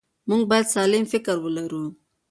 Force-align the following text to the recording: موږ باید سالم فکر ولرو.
موږ 0.29 0.41
باید 0.49 0.67
سالم 0.73 1.03
فکر 1.13 1.35
ولرو. 1.43 1.83